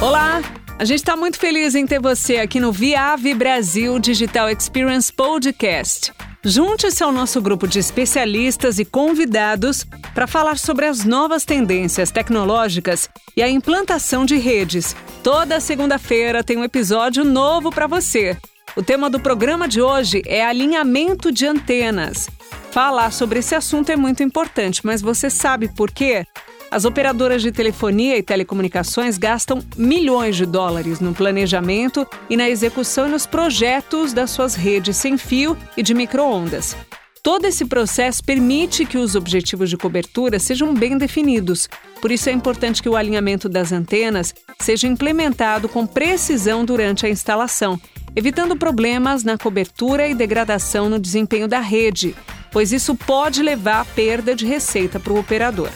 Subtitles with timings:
[0.00, 0.40] Olá!
[0.78, 6.10] A gente está muito feliz em ter você aqui no Viave Brasil Digital Experience Podcast.
[6.42, 9.84] Junte-se ao nosso grupo de especialistas e convidados
[10.14, 14.96] para falar sobre as novas tendências tecnológicas e a implantação de redes.
[15.22, 18.38] Toda segunda-feira tem um episódio novo para você.
[18.74, 22.26] O tema do programa de hoje é alinhamento de antenas.
[22.70, 26.24] Falar sobre esse assunto é muito importante, mas você sabe por quê?
[26.70, 33.08] As operadoras de telefonia e telecomunicações gastam milhões de dólares no planejamento e na execução
[33.08, 36.76] e nos projetos das suas redes sem fio e de microondas.
[37.24, 41.68] Todo esse processo permite que os objetivos de cobertura sejam bem definidos.
[42.00, 47.10] Por isso é importante que o alinhamento das antenas seja implementado com precisão durante a
[47.10, 47.80] instalação,
[48.14, 52.14] evitando problemas na cobertura e degradação no desempenho da rede,
[52.52, 55.68] pois isso pode levar à perda de receita para o operador.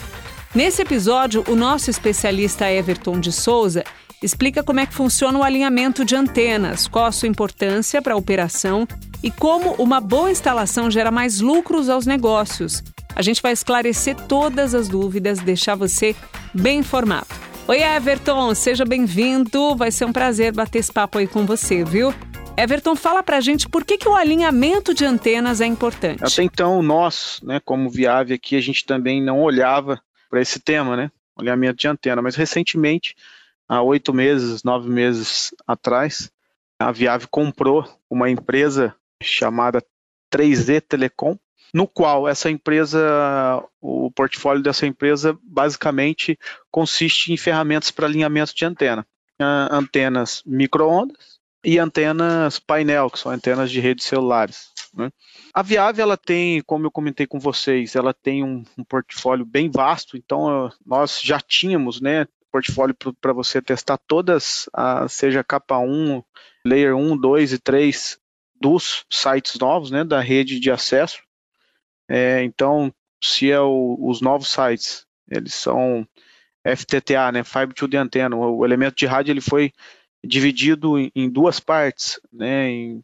[0.55, 3.83] Nesse episódio, o nosso especialista Everton de Souza
[4.23, 8.17] explica como é que funciona o alinhamento de antenas, qual a sua importância para a
[8.17, 8.87] operação
[9.21, 12.81] e como uma boa instalação gera mais lucros aos negócios.
[13.13, 16.15] A gente vai esclarecer todas as dúvidas, deixar você
[16.53, 17.27] bem informado.
[17.67, 19.75] Oi, Everton, seja bem-vindo.
[19.75, 22.13] Vai ser um prazer bater esse papo aí com você, viu?
[22.55, 26.23] Everton, fala pra gente por que, que o alinhamento de antenas é importante.
[26.23, 29.99] Até então, nós, né, como Viave aqui, a gente também não olhava
[30.35, 31.09] para esse tema, né?
[31.37, 32.21] Alinhamento de antena.
[32.21, 33.15] Mas recentemente,
[33.69, 36.29] há oito meses, nove meses atrás,
[36.77, 39.81] a Viave comprou uma empresa chamada
[40.29, 41.37] 3Z Telecom,
[41.73, 42.99] no qual essa empresa,
[43.79, 46.37] o portfólio dessa empresa basicamente
[46.69, 49.07] consiste em ferramentas para alinhamento de antena.
[49.39, 54.73] Antenas microondas e antenas painel, que são antenas de redes celulares.
[54.95, 55.11] Né?
[55.53, 59.69] A Viave, ela tem, como eu comentei com vocês, ela tem um, um portfólio bem
[59.69, 66.23] vasto, então nós já tínhamos, né, portfólio para você testar todas, a, seja capa 1,
[66.65, 68.17] layer 1, 2 e 3
[68.59, 71.21] dos sites novos, né, da rede de acesso.
[72.09, 76.07] É, então, se é o, os novos sites, eles são
[76.65, 79.73] FTTA, né, Fiber to the Antenna, o, o elemento de rádio ele foi
[80.23, 83.03] dividido em, em duas partes, né, em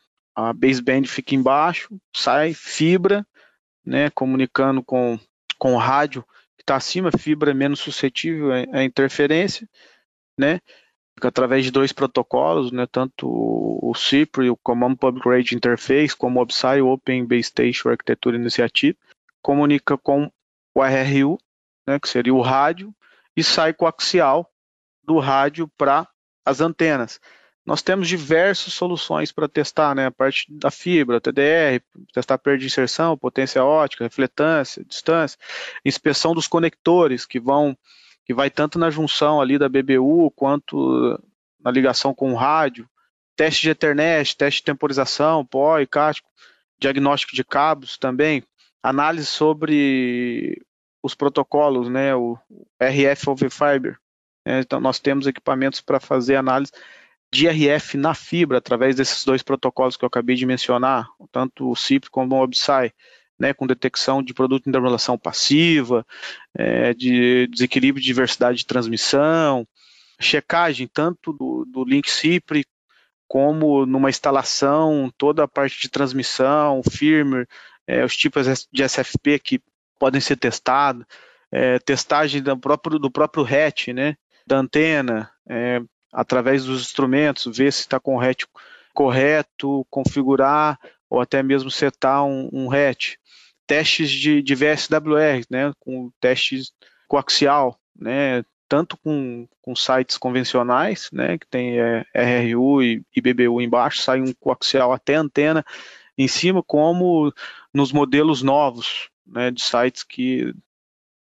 [0.50, 3.26] a baseband fica embaixo, sai fibra,
[3.86, 5.20] né, comunicando com,
[5.58, 6.24] com o rádio
[6.56, 9.68] que está acima, fibra é menos suscetível à interferência,
[10.38, 10.60] né,
[11.22, 16.44] através de dois protocolos, né, tanto o CIPRI, o Command Public Radio Interface, como o
[16.44, 18.98] OBSI, o Open Base Station Arquitetura Iniciativa,
[19.42, 20.32] comunica com
[20.76, 21.38] o RRU,
[21.88, 22.94] né, que seria o rádio,
[23.36, 24.50] e sai coaxial
[25.04, 26.08] do rádio para
[26.46, 27.20] as antenas.
[27.66, 30.08] Nós temos diversas soluções para testar, né?
[30.08, 31.80] A parte da fibra, TDR,
[32.12, 35.38] testar perda de inserção, potência ótica, refletância, distância,
[35.86, 37.78] inspeção dos conectores que vão,
[38.26, 41.22] que vai tanto na junção ali da BBU quanto
[41.64, 42.90] na ligação com o rádio,
[43.36, 46.28] teste de Ethernet, teste de temporização, POI, cático,
[46.80, 48.44] diagnóstico de cabos também,
[48.82, 50.60] análise sobre
[51.04, 52.16] os protocolos, né?
[52.16, 52.40] O
[52.82, 54.00] RF over Fiber.
[54.46, 54.62] Né?
[54.62, 56.72] Então nós temos equipamentos para fazer análise
[57.34, 61.76] de RF na fibra, através desses dois protocolos que eu acabei de mencionar, tanto o
[61.76, 62.94] CIP como o OBSI,
[63.40, 66.06] né, com detecção de produto em relação passiva,
[66.54, 69.66] é, de desequilíbrio de diversidade de transmissão,
[70.20, 72.66] checagem tanto do, do link CIPRI
[73.28, 77.48] como numa instalação, toda a parte de transmissão, firmware,
[77.88, 79.62] é, os tipos de SFP que
[79.98, 81.06] podem ser testados,
[81.52, 85.82] é, testagem do próprio, do próprio hatch, né, da antena, é,
[86.12, 88.44] através dos instrumentos, ver se está com o hatch
[88.94, 90.80] correto, configurar
[91.10, 93.16] ou até mesmo setar um, um hatch.
[93.66, 96.74] Testes de, de VSWR, né, com testes
[97.08, 103.62] coaxial, né, tanto com, com sites convencionais, né, que tem é, RRU e, e BBU
[103.62, 105.66] embaixo, sai um coaxial até antena
[106.18, 107.34] em cima, como
[107.74, 110.54] nos modelos novos, né, de sites que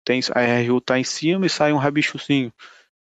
[0.04, 2.52] tem a RRU está em cima e sai um rabichozinho.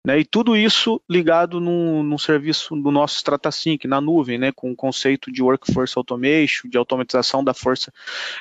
[0.06, 4.70] Né, e tudo isso ligado num, num serviço do nosso StrataSync, na nuvem, né, com
[4.70, 7.90] o conceito de Workforce Automation, de automatização da força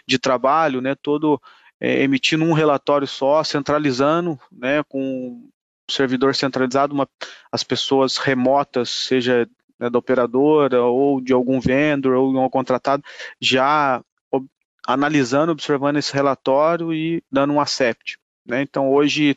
[0.05, 1.41] de trabalho, né, todo
[1.81, 5.49] é, emitindo um relatório só, centralizando, né, com
[5.89, 7.09] servidor centralizado, uma,
[7.51, 9.49] as pessoas remotas, seja
[9.79, 13.05] né, da operadora ou de algum vendor ou de um contratado,
[13.41, 14.03] já
[14.33, 14.49] ob,
[14.87, 18.19] analisando, observando esse relatório e dando um accept.
[18.47, 18.63] Né?
[18.63, 19.37] Então, hoje,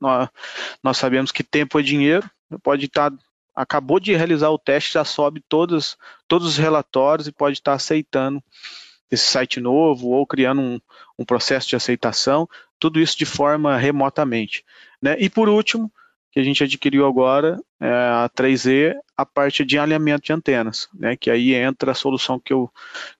[0.00, 0.28] nós,
[0.82, 2.28] nós sabemos que tempo é dinheiro,
[2.62, 3.12] pode estar
[3.54, 8.42] acabou de realizar o teste, já sobe todos, todos os relatórios e pode estar aceitando
[9.10, 10.80] esse site novo ou criando um,
[11.18, 12.48] um processo de aceitação,
[12.78, 14.64] tudo isso de forma remotamente.
[15.02, 15.16] Né?
[15.18, 15.92] E por último,
[16.30, 21.16] que a gente adquiriu agora, é, a 3E, a parte de alinhamento de antenas, né,
[21.16, 22.70] que aí entra a solução que eu,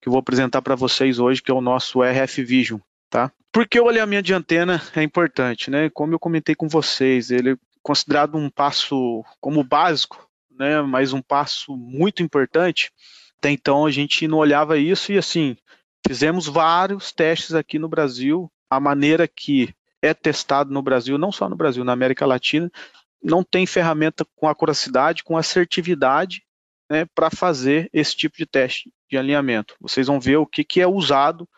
[0.00, 2.78] que eu vou apresentar para vocês hoje, que é o nosso RF Vision.
[3.10, 3.32] Tá?
[3.52, 5.70] Por que o alinhamento de antena é importante?
[5.70, 5.90] Né?
[5.90, 11.22] Como eu comentei com vocês, ele é considerado um passo como básico, né, mas um
[11.22, 12.92] passo muito importante.
[13.38, 15.56] Até então a gente não olhava isso e assim,
[16.06, 21.48] fizemos vários testes aqui no Brasil, a maneira que é testado no Brasil, não só
[21.48, 22.70] no Brasil, na América Latina,
[23.22, 26.42] não tem ferramenta com acuracidade, com assertividade
[26.90, 29.74] né, para fazer esse tipo de teste de alinhamento.
[29.80, 31.48] Vocês vão ver o que, que é usado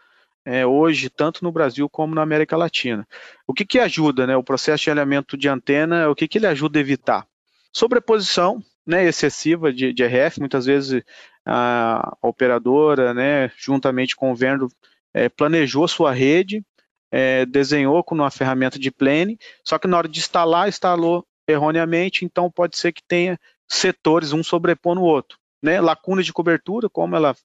[0.44, 3.06] é, hoje, tanto no Brasil como na América Latina.
[3.46, 6.46] O que, que ajuda né, o processo de alinhamento de antena, o que, que ele
[6.46, 7.26] ajuda a evitar?
[7.72, 11.02] Sobreposição né, excessiva de, de RF, muitas vezes
[11.46, 14.70] a, operadora, né, juntamente com o vendor,
[15.14, 16.64] é, planejou sua rede,
[17.10, 22.24] é, desenhou com uma ferramenta de plane, só que na hora de instalar, instalou erroneamente,
[22.24, 23.38] então pode ser que tenha
[23.68, 25.38] setores um sobrepondo o outro.
[25.62, 25.80] Né?
[25.80, 27.36] Lacuna de cobertura, como ela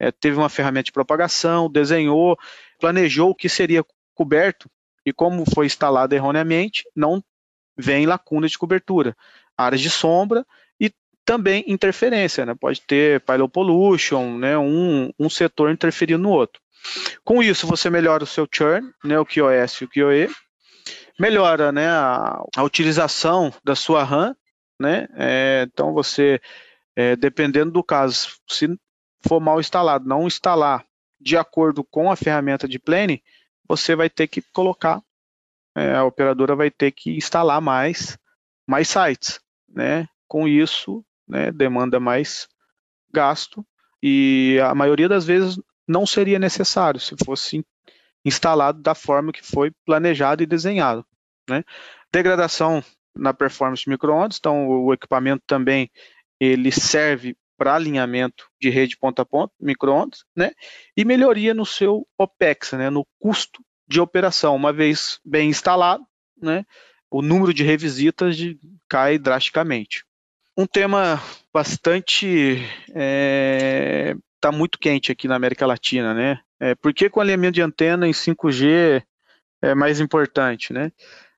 [0.00, 2.38] é, teve uma ferramenta de propagação, desenhou,
[2.80, 4.68] planejou o que seria coberto,
[5.04, 7.22] e como foi instalado erroneamente, não
[7.76, 9.14] vem lacuna de cobertura.
[9.56, 10.44] Áreas de sombra
[10.80, 10.90] e
[11.24, 12.54] também interferência, né?
[12.58, 14.56] pode ter pilot pollution, né?
[14.56, 16.60] um, um setor interferindo no outro.
[17.22, 19.18] Com isso, você melhora o seu churn, né?
[19.18, 20.30] o QoS e o QoE,
[21.18, 24.34] melhora né, a, a utilização da sua RAM,
[24.80, 25.06] né?
[25.14, 26.40] É, então você,
[26.96, 28.66] é, dependendo do caso, se
[29.20, 30.84] for mal instalado, não instalar
[31.20, 33.22] de acordo com a ferramenta de plane,
[33.68, 35.02] você vai ter que colocar,
[35.76, 38.18] é, a operadora vai ter que instalar mais,
[38.66, 40.08] mais sites, né?
[40.26, 42.48] Com isso, né, demanda mais
[43.12, 43.64] gasto
[44.02, 47.64] e a maioria das vezes não seria necessário se fosse
[48.24, 51.04] instalado da forma que foi planejado e desenhado.
[51.48, 51.64] Né?
[52.12, 52.82] Degradação
[53.14, 55.90] na performance de microondas, então o equipamento também
[56.38, 60.52] ele serve para alinhamento de rede ponta a ponta, microondas, né?
[60.96, 62.88] E melhoria no seu OPEX, né?
[62.88, 66.02] No custo de operação, uma vez bem instalado,
[66.40, 66.64] né?
[67.10, 68.58] O número de revisitas de,
[68.88, 70.06] cai drasticamente.
[70.56, 71.22] Um tema
[71.52, 76.40] bastante é, tá muito quente aqui na América Latina, né?
[76.58, 79.02] É, por que com alinhamento de antena em 5G
[79.60, 80.90] é mais importante, né?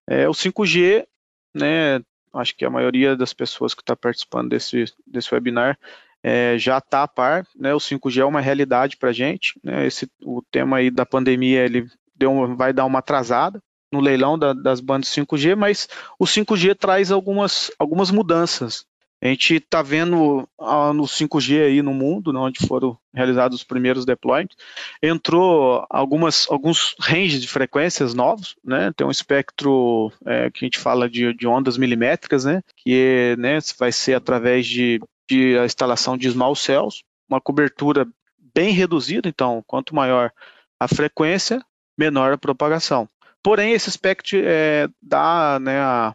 [0.08, 1.04] É, o 5G,
[1.52, 2.00] né,
[2.32, 5.76] acho que a maioria das pessoas que está participando desse, desse webinar
[6.22, 9.86] é, já está a par, né, o 5G é uma realidade para a gente, né,
[9.86, 13.60] esse, o tema aí da pandemia, ele deu, vai dar uma atrasada
[13.92, 15.88] no leilão da, das bandas 5G, mas
[16.18, 18.86] o 5G traz algumas, algumas mudanças,
[19.22, 23.64] a gente está vendo ah, no 5G aí no mundo, né, onde foram realizados os
[23.64, 24.56] primeiros deployments,
[25.00, 28.92] entrou algumas, alguns ranges de frequências novos, né?
[28.96, 32.62] Tem um espectro é, que a gente fala de, de ondas milimétricas, né?
[32.76, 35.00] Que né, vai ser através de,
[35.32, 38.06] de a instalação de small cells, uma cobertura
[38.54, 40.30] bem reduzida, então quanto maior
[40.78, 41.64] a frequência,
[41.96, 43.08] menor a propagação.
[43.42, 46.14] Porém, esse espectro é, dá né, a,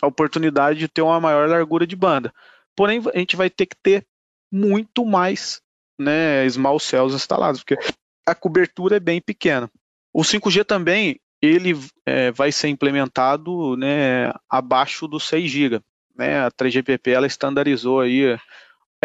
[0.00, 2.32] a oportunidade de ter uma maior largura de banda.
[2.74, 4.06] Porém, a gente vai ter que ter
[4.50, 5.60] muito mais
[5.98, 7.78] né, small cells instalados, porque
[8.26, 9.70] a cobertura é bem pequena.
[10.12, 15.80] O 5G também ele é, vai ser implementado né, abaixo do 6 GB.
[16.16, 16.44] Né?
[16.44, 18.36] A 3GPP ela estandarizou aí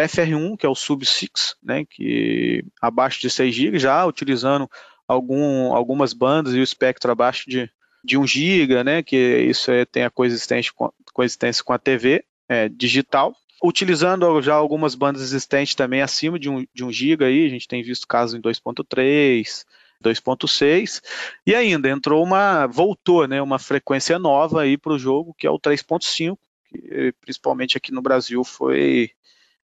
[0.00, 4.68] FR1, que é o sub-6, né, que abaixo de 6 GB, já utilizando
[5.06, 7.70] algum, algumas bandas e o espectro abaixo de,
[8.04, 12.24] de 1 GB, né, que isso é, tem a coexistência com, coexistência com a TV
[12.48, 13.34] é, digital.
[13.62, 17.68] Utilizando já algumas bandas existentes também acima de 1 de um GB aí, a gente
[17.68, 19.64] tem visto casos em 2.3,
[20.02, 21.02] 2.6
[21.46, 25.50] e ainda entrou uma voltou né uma frequência nova aí para o jogo que é
[25.50, 26.38] o 3.5
[26.70, 29.10] que principalmente aqui no Brasil foi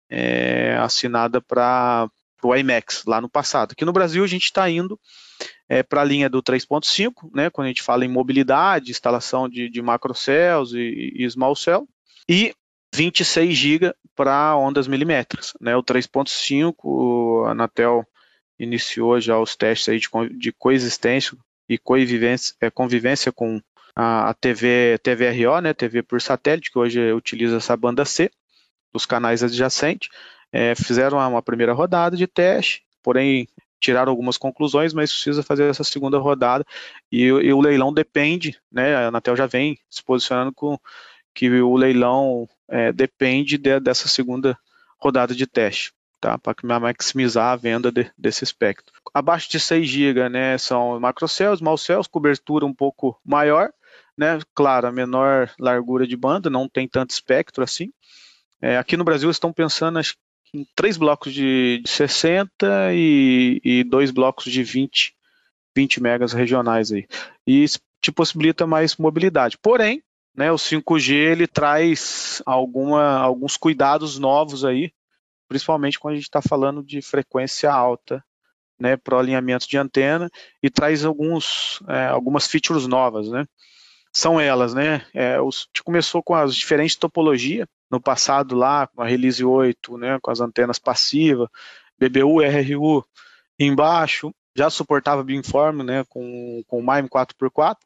[0.09, 2.09] é, assinada para
[2.43, 4.99] o IMAX lá no passado aqui no Brasil a gente está indo
[5.73, 9.71] é, para a linha do 3.5, né, quando a gente fala em mobilidade, instalação de,
[9.71, 11.89] de macrocells e, e small cell,
[12.29, 12.55] e
[12.95, 15.55] 26 GB para ondas milimétricas.
[15.59, 18.07] Né, o 3.5, a Anatel
[18.59, 23.59] iniciou já os testes aí de, de coexistência e convivência, é, convivência com
[23.95, 28.31] a, TV TVRO, né, TV por satélite, que hoje utiliza essa banda C,
[28.93, 30.09] dos canais adjacentes.
[30.53, 33.49] É, fizeram uma, uma primeira rodada de teste, porém
[33.81, 36.65] tiraram algumas conclusões, mas precisa fazer essa segunda rodada
[37.11, 38.95] e, e, o leilão depende, né?
[38.95, 40.79] A Anatel já vem se posicionando com
[41.35, 44.57] que o leilão é, depende de, dessa segunda
[44.99, 46.39] rodada de teste, tá?
[46.39, 48.93] Para maximizar a venda de, desse espectro.
[49.13, 50.57] Abaixo de 6 GB, né?
[50.59, 53.71] São macrocells, small cells, cobertura um pouco maior,
[54.23, 54.39] né?
[54.55, 57.93] Claro, a menor largura de banda, não tem tanto espectro assim.
[58.61, 60.15] É, aqui no Brasil estão pensando acho,
[60.55, 65.13] em três blocos de, de 60 e, e, dois blocos de 20,
[65.77, 67.09] 20 megas regionais aí.
[67.45, 69.59] E isso te possibilita mais mobilidade.
[69.59, 70.01] Porém,
[70.37, 74.93] né, o 5G ele traz alguma, alguns cuidados novos aí,
[75.49, 78.25] principalmente quando a gente está falando de frequência alta
[78.79, 80.31] né, para o alinhamento de antena
[80.63, 83.45] e traz alguns, é, algumas features novas, né?
[84.13, 85.07] São elas, né?
[85.15, 89.99] É, a gente começou com as diferentes topologias no passado lá, com a Release 8,
[89.99, 91.47] né, com as antenas passivas,
[91.99, 93.05] BBU, RRU
[93.59, 97.77] embaixo, já suportava beamform, né, com, com o MIMO 4x4.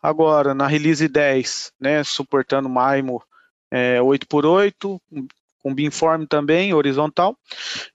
[0.00, 3.22] Agora, na Release 10, né, suportando MIMO
[3.70, 5.00] é, 8x8,
[5.60, 7.36] com beamform também, horizontal.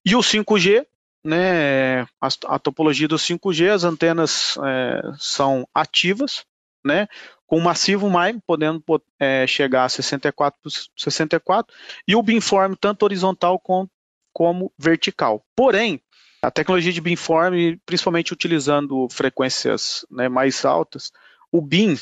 [0.05, 0.85] E o 5G,
[1.23, 6.45] né, a, a, topologia do 5G, as antenas é, são ativas,
[6.87, 7.07] né,
[7.45, 8.83] com massivo MIME, podendo
[9.19, 11.73] é, chegar a 64 por 64,
[12.07, 13.87] e o beamform tanto horizontal com,
[14.33, 15.45] como vertical.
[15.55, 16.01] Porém,
[16.41, 21.11] a tecnologia de beamform, principalmente utilizando frequências né, mais altas,
[21.51, 21.95] o beam,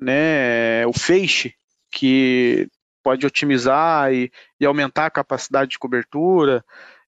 [0.00, 1.54] né, o feixe,
[1.90, 2.68] que
[3.02, 4.30] pode otimizar e,
[4.60, 6.64] e aumentar a capacidade de cobertura,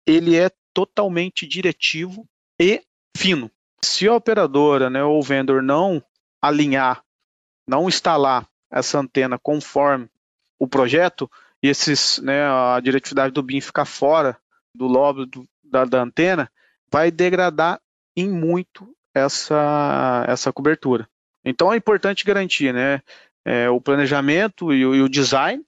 [0.06, 2.26] ele é totalmente diretivo
[2.60, 2.82] e
[3.16, 3.50] fino.
[3.80, 6.02] Se a operadora né, ou o vendor não
[6.42, 7.03] alinhar,
[7.66, 10.08] não instalar essa antena conforme
[10.58, 11.30] o projeto,
[11.62, 14.36] e esses, né, a diretividade do BIM ficar fora
[14.74, 16.50] do lóbulo do, da, da, antena,
[16.90, 17.80] vai degradar
[18.16, 21.08] em muito essa, essa cobertura.
[21.44, 23.00] Então é importante garantir né,
[23.44, 25.64] é, o planejamento e o, e o design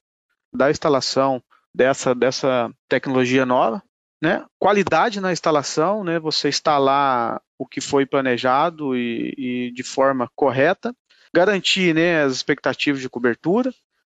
[0.52, 1.42] da instalação
[1.74, 3.82] dessa, dessa tecnologia nova,
[4.22, 4.44] né?
[4.58, 6.18] Qualidade na instalação, né?
[6.18, 10.94] Você instalar o que foi planejado e, e de forma correta,
[11.36, 13.70] garantir né, as expectativas de cobertura,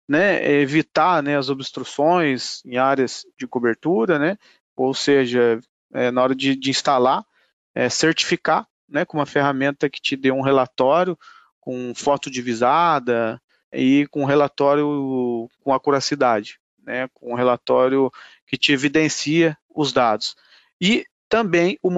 [0.09, 0.43] né?
[0.63, 4.39] Evitar né, as obstruções em áreas de cobertura, né?
[4.75, 5.61] Ou seja,
[5.93, 7.23] é, na hora de, de instalar,
[7.75, 9.05] é, certificar, né?
[9.05, 11.17] Com uma ferramenta que te dê um relatório
[11.61, 13.39] com foto divisada
[13.71, 17.07] e com relatório com acuracidade, né?
[17.13, 18.11] Com um relatório
[18.47, 20.35] que te evidencia os dados.
[20.81, 21.91] E também o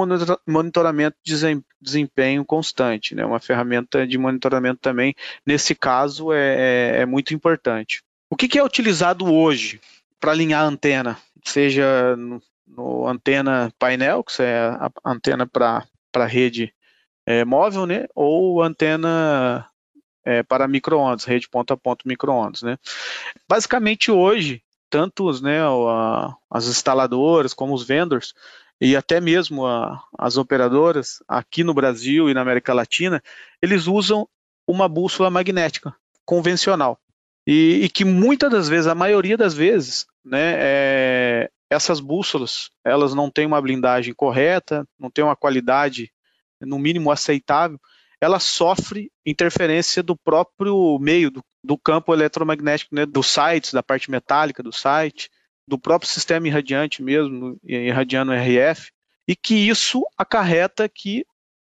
[0.47, 1.35] monitoramento de
[1.81, 3.25] desempenho constante, né?
[3.25, 8.03] uma ferramenta de monitoramento também, nesse caso, é, é, é muito importante.
[8.29, 9.81] O que, que é utilizado hoje
[10.21, 11.19] para alinhar a antena?
[11.43, 16.73] Seja no, no, antena painel, que é a antena para rede
[17.25, 18.07] é, móvel, né?
[18.15, 19.67] ou antena
[20.27, 22.61] é, para microondas, rede ponto a ponto microondas.
[22.61, 22.77] Né?
[23.49, 25.61] Basicamente hoje, tanto né,
[26.51, 28.35] as instaladoras como os vendors,
[28.85, 33.23] e até mesmo a, as operadoras aqui no Brasil e na América Latina,
[33.63, 34.29] eles usam
[34.67, 36.99] uma bússola magnética convencional.
[37.47, 43.15] E, e que muitas das vezes, a maioria das vezes, né, é, essas bússolas, elas
[43.15, 46.11] não têm uma blindagem correta, não têm uma qualidade,
[46.61, 47.79] no mínimo, aceitável,
[48.21, 54.11] ela sofre interferência do próprio meio, do, do campo eletromagnético, né, dos sites, da parte
[54.11, 55.31] metálica do site,
[55.73, 58.93] do próprio sistema irradiante mesmo, irradiando RF,
[59.27, 61.25] e que isso acarreta que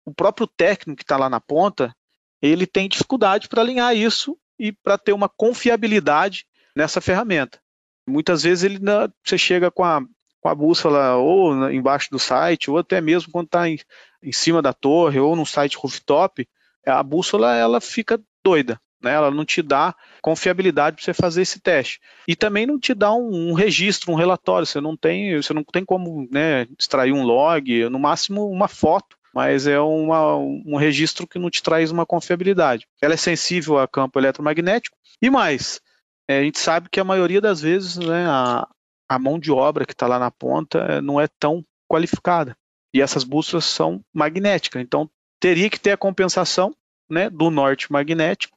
[0.06, 1.94] o próprio técnico que está lá na ponta,
[2.40, 7.60] ele tem dificuldade para alinhar isso e para ter uma confiabilidade nessa ferramenta.
[8.06, 8.78] Muitas vezes ele
[9.22, 10.00] você chega com a,
[10.40, 13.78] com a bússola ou embaixo do site, ou até mesmo quando está em,
[14.22, 16.48] em cima da torre ou no site rooftop,
[16.86, 19.12] a bússola ela fica doida, né?
[19.12, 23.12] Ela não te dá confiabilidade para você fazer esse teste e também não te dá
[23.12, 24.66] um, um, registro, um relatório.
[24.66, 29.18] Você não tem, você não tem como né, extrair um log, no máximo uma foto
[29.32, 32.86] mas é uma, um registro que não te traz uma confiabilidade.
[33.00, 35.80] Ela é sensível a campo eletromagnético e mais,
[36.28, 38.66] é, a gente sabe que a maioria das vezes né, a,
[39.08, 42.56] a mão de obra que está lá na ponta é, não é tão qualificada.
[42.94, 46.74] E essas bússolas são magnéticas, então teria que ter a compensação
[47.08, 48.56] né, do norte magnético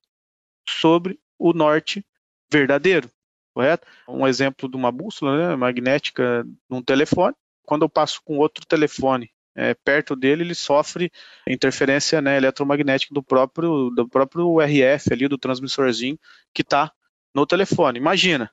[0.68, 2.06] sobre o norte
[2.52, 3.10] verdadeiro,
[3.54, 3.88] correto?
[4.08, 9.32] Um exemplo de uma bússola né, magnética num telefone, quando eu passo com outro telefone
[9.56, 11.12] é, perto dele, ele sofre
[11.48, 16.18] interferência né, eletromagnética do próprio, do próprio RF ali, do transmissorzinho
[16.54, 16.92] que está
[17.34, 18.00] no telefone.
[18.00, 18.52] Imagina,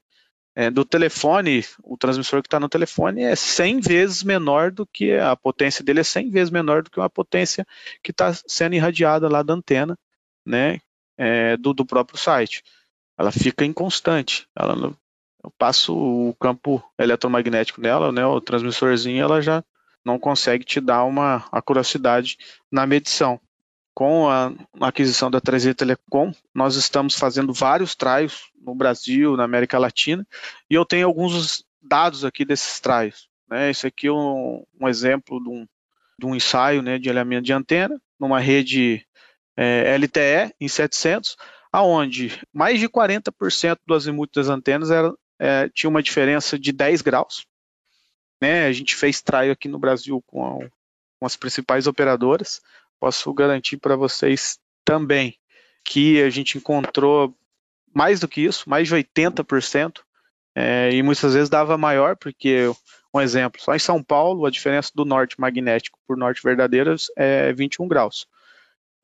[0.55, 5.15] é, do telefone, o transmissor que está no telefone é 100 vezes menor do que
[5.15, 7.67] a potência dele é 100 vezes menor do que uma potência
[8.03, 9.99] que está sendo irradiada lá da antena,
[10.45, 10.81] né,
[11.21, 12.65] é, do, do, próprio site.
[13.19, 14.49] Ela fica inconstante.
[14.57, 14.97] Ela,
[15.45, 19.63] eu passo o campo eletromagnético dela, né, o transmissorzinho, ela já
[20.03, 22.39] não consegue te dar uma acuracidade
[22.73, 23.39] na medição.
[23.93, 24.51] com a
[24.81, 30.27] aquisição da 3 Telecom, nós estamos fazendo vários traios no Brasil, na América Latina,
[30.71, 33.29] e eu tenho alguns dados aqui desses traios.
[33.47, 33.69] Né?
[33.69, 35.67] Esse aqui é um, um exemplo de um,
[36.19, 39.05] de um, ensaio né, de alinhamento de antena numa rede
[39.61, 41.37] é, LTE em 700,
[41.71, 47.03] aonde mais de 40% do azimuth das antenas era, é, tinha uma diferença de 10
[47.03, 47.45] graus.
[48.41, 48.65] Né?
[48.65, 50.67] A gente fez traio aqui no Brasil com, a,
[51.19, 52.63] com as principais operadoras.
[52.99, 55.37] Posso garantir para vocês também
[55.85, 57.37] que a gente encontrou
[57.95, 60.01] mais do que isso, mais de 80%,
[60.55, 62.71] é, e muitas vezes dava maior, porque,
[63.13, 67.53] um exemplo, só em São Paulo a diferença do norte magnético por norte verdadeiro é
[67.53, 68.27] 21 graus.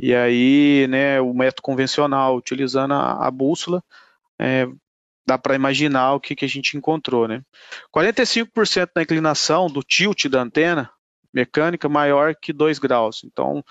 [0.01, 3.83] E aí, né, o método convencional, utilizando a, a bússola,
[4.39, 4.67] é,
[5.27, 7.43] dá para imaginar o que, que a gente encontrou, né?
[7.95, 10.91] 45% da inclinação do tilt da antena
[11.33, 13.23] mecânica maior que 2 graus.
[13.25, 13.65] Então,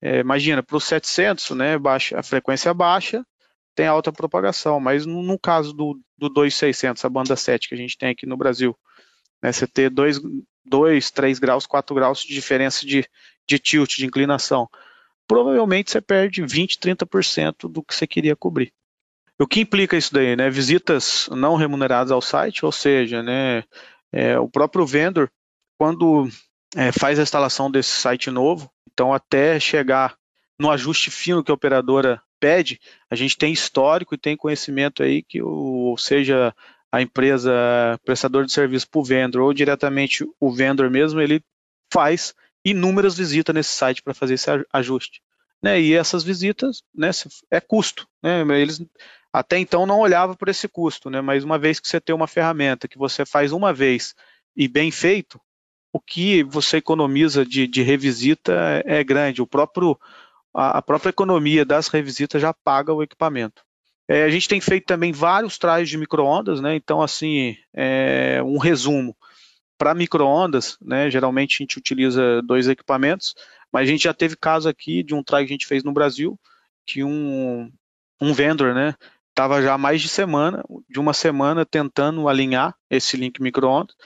[0.00, 3.24] é, imagina, para os 700, né, baixa, a frequência baixa,
[3.74, 7.78] tem alta propagação, mas no, no caso do, do 2600, a banda 7 que a
[7.78, 8.76] gente tem aqui no Brasil,
[9.42, 10.20] né, você ter 2,
[10.64, 13.06] 2, 3 graus, 4 graus de diferença de,
[13.46, 14.68] de tilt, de inclinação,
[15.26, 18.72] provavelmente você perde 20, 30% do que você queria cobrir.
[19.38, 20.48] O que implica isso daí, né?
[20.50, 23.64] Visitas não remuneradas ao site, ou seja, né,
[24.12, 25.30] é, o próprio vendor,
[25.78, 26.28] quando
[26.76, 30.16] é, faz a instalação desse site novo, então até chegar
[30.58, 35.22] no ajuste fino que a operadora pede, a gente tem histórico e tem conhecimento aí
[35.22, 36.54] que, o, seja
[36.90, 37.52] a empresa
[38.04, 41.42] prestador de serviço para o vendor ou diretamente o vendor mesmo, ele
[41.92, 45.20] faz inúmeras visitas nesse site para fazer esse ajuste.
[45.62, 45.80] Né?
[45.80, 47.10] E essas visitas né,
[47.50, 48.06] é custo.
[48.22, 48.42] Né?
[48.60, 48.84] Eles
[49.32, 51.20] até então não olhavam por esse custo, né?
[51.20, 54.14] mas uma vez que você tem uma ferramenta que você faz uma vez
[54.54, 55.40] e bem feito,
[55.92, 58.52] o que você economiza de, de revisita
[58.86, 59.42] é, é grande.
[59.42, 59.98] O próprio
[60.54, 63.62] a, própria economia das revisitas já paga o equipamento.
[64.08, 66.74] É, a gente tem feito também vários traios de microondas, né?
[66.74, 69.16] Então, assim, é, um resumo.
[69.82, 73.34] Para microondas, né, geralmente a gente utiliza dois equipamentos,
[73.72, 75.92] mas a gente já teve caso aqui de um traio que a gente fez no
[75.92, 76.38] Brasil,
[76.86, 77.68] que um,
[78.20, 78.94] um vendor, né,
[79.30, 83.96] estava já mais de semana, de uma semana tentando alinhar esse link microondas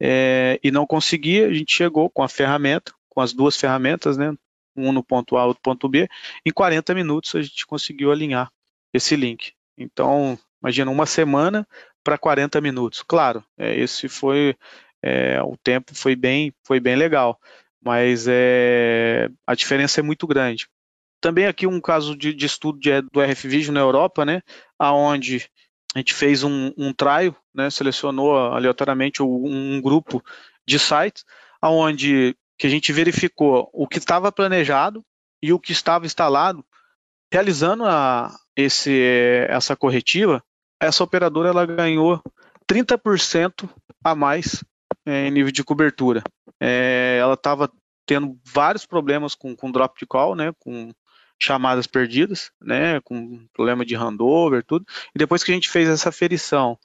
[0.00, 1.48] é, e não conseguia.
[1.48, 4.34] A gente chegou com a ferramenta, com as duas ferramentas, né,
[4.74, 6.08] um no ponto A, outro ponto B,
[6.46, 8.50] em 40 minutos a gente conseguiu alinhar
[8.90, 9.52] esse link.
[9.76, 11.68] Então, imagina uma semana
[12.02, 13.02] para 40 minutos.
[13.06, 14.56] Claro, é, esse foi
[15.06, 17.38] é, o tempo foi bem foi bem legal,
[17.80, 20.66] mas é, a diferença é muito grande.
[21.20, 24.42] Também aqui um caso de, de estudo de, do RF Vision na Europa, né,
[24.76, 25.48] aonde
[25.94, 30.22] a gente fez um, um trial, né, selecionou aleatoriamente um, um grupo
[30.66, 31.24] de sites,
[31.62, 35.04] aonde que a gente verificou o que estava planejado
[35.40, 36.64] e o que estava instalado,
[37.32, 40.42] realizando a, esse, essa corretiva,
[40.80, 42.20] essa operadora ela ganhou
[42.68, 43.68] 30%
[44.02, 44.64] a mais
[45.06, 46.22] é, em nível de cobertura.
[46.60, 47.70] É, ela estava
[48.04, 50.92] tendo vários problemas com, com drop de call, né, com
[51.38, 54.84] chamadas perdidas, né, com problema de handover, tudo.
[55.14, 56.78] E depois que a gente fez essa ferição,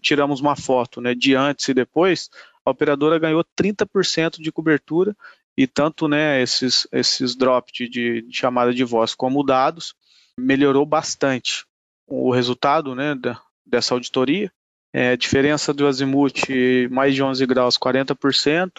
[0.00, 2.30] tiramos uma foto, né, de antes e depois,
[2.64, 5.16] a operadora ganhou 30% de cobertura
[5.56, 9.94] e tanto né, esses, esses drops de, de, chamada de voz como dados
[10.38, 11.64] melhorou bastante
[12.06, 14.52] o resultado né, da, dessa auditoria.
[14.96, 16.46] É, diferença do azimuth
[16.88, 18.70] mais de 11 graus, 40%,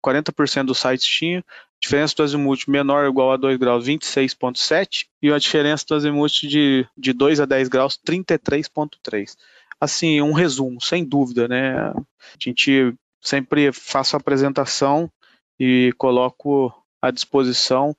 [0.00, 1.44] 40% dos sites tinha,
[1.80, 6.42] diferença do azimuth menor ou igual a 2 graus, 26,7, e a diferença do azimuth
[6.42, 9.34] de, de 2 a 10 graus, 33,3.
[9.80, 11.76] Assim, um resumo, sem dúvida, né?
[11.80, 11.94] A
[12.38, 15.10] gente sempre faço a apresentação
[15.58, 17.94] e coloco à disposição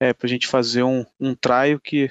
[0.00, 2.10] é, para a gente fazer um, um trial que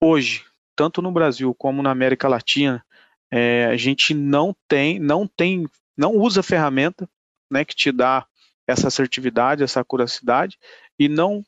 [0.00, 2.84] hoje, tanto no Brasil como na América Latina,
[3.30, 5.66] é, a gente não tem, não tem,
[5.96, 7.08] não usa ferramenta
[7.50, 8.26] né, que te dá
[8.66, 10.58] essa assertividade, essa acuracidade,
[10.98, 11.44] e não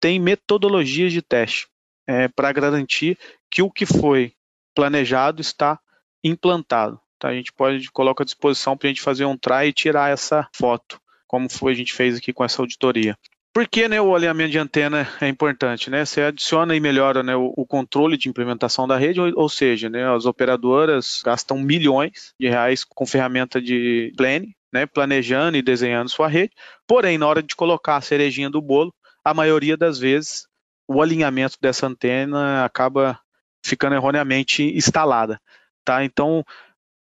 [0.00, 1.68] tem metodologias de teste
[2.06, 3.18] é, para garantir
[3.50, 4.32] que o que foi
[4.74, 5.78] planejado está
[6.24, 7.00] implantado.
[7.18, 7.28] Tá?
[7.28, 10.48] A gente pode colocar à disposição para a gente fazer um try e tirar essa
[10.54, 13.16] foto, como foi a gente fez aqui com essa auditoria.
[13.52, 15.90] Por que né, o alinhamento de antena é importante?
[15.90, 16.04] Né?
[16.04, 19.90] Você adiciona e melhora né, o, o, controle de implementação da rede, ou, ou, seja,
[19.90, 26.08] né, as operadoras gastam milhões de reais com ferramenta de planning, né, planejando e desenhando
[26.08, 26.54] sua rede,
[26.86, 30.46] porém, na hora de colocar a cerejinha do bolo, a maioria das vezes
[30.88, 33.18] o alinhamento dessa antena acaba
[33.64, 35.40] ficando erroneamente instalada.
[35.84, 36.04] Tá?
[36.04, 36.44] Então,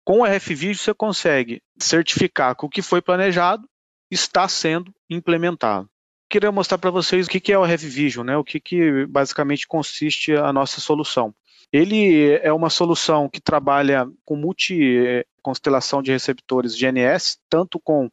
[0.04, 3.67] com o RFVID você consegue certificar que o que foi planejado
[4.12, 5.89] está sendo implementado.
[6.34, 8.36] Queria mostrar para vocês o que, que é o Heavy Vision, né?
[8.36, 11.32] O que, que basicamente consiste a nossa solução.
[11.72, 18.10] Ele é uma solução que trabalha com multi-constelação de receptores GNS, tanto com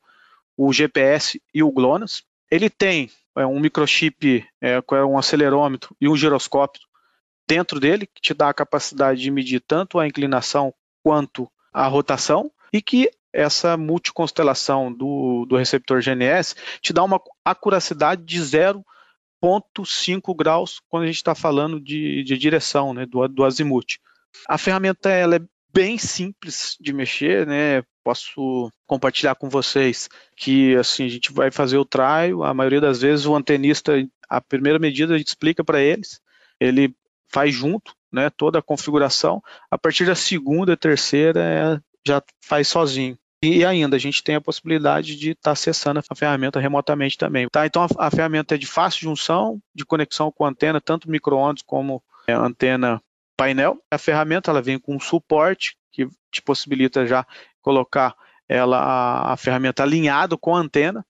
[0.54, 2.22] o GPS e o GLONASS.
[2.50, 6.82] Ele tem é, um microchip, é, um acelerômetro e um giroscópio
[7.48, 12.52] dentro dele, que te dá a capacidade de medir tanto a inclinação quanto a rotação,
[12.70, 20.80] e que essa multiconstelação do, do receptor GNS te dá uma acuracidade de 0,5 graus
[20.88, 23.98] quando a gente está falando de, de, direção, né, do, do azimuth.
[24.48, 25.40] A ferramenta ela é
[25.72, 27.82] bem simples de mexer, né?
[28.02, 32.42] Posso compartilhar com vocês que assim a gente vai fazer o trial.
[32.42, 33.92] A maioria das vezes o antenista,
[34.28, 36.20] a primeira medida a gente explica para eles,
[36.58, 36.94] ele
[37.28, 38.30] faz junto, né?
[38.30, 39.42] Toda a configuração.
[39.70, 43.18] A partir da segunda, terceira, é, já faz sozinho.
[43.42, 47.48] E ainda a gente tem a possibilidade de estar tá acessando a ferramenta remotamente também.
[47.48, 47.64] Tá?
[47.64, 52.02] Então a, a, ferramenta é de fácil junção, de conexão com antena, tanto micro-ondas como
[52.26, 53.00] é, antena
[53.36, 53.78] painel.
[53.90, 57.26] A ferramenta ela vem com um suporte que te possibilita já
[57.62, 58.14] colocar
[58.46, 61.04] ela a, a ferramenta alinhado com a antena,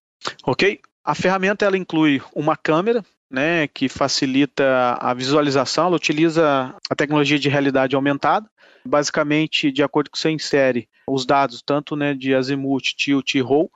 [0.45, 0.81] ok?
[1.05, 5.87] A ferramenta ela inclui uma câmera, né, que facilita a visualização.
[5.87, 8.49] Ela utiliza a tecnologia de realidade aumentada.
[8.85, 13.71] Basicamente, de acordo com você insere os dados tanto né, de azimuth, tilt e roll,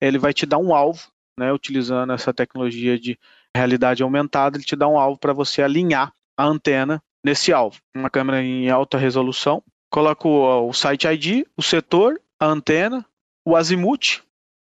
[0.00, 3.18] ele vai te dar um alvo, né, utilizando essa tecnologia de
[3.54, 7.80] realidade aumentada, ele te dá um alvo para você alinhar a antena nesse alvo.
[7.94, 9.62] Uma câmera em alta resolução.
[9.90, 13.04] Coloco o site ID, o setor, a antena,
[13.44, 14.22] o azimuth,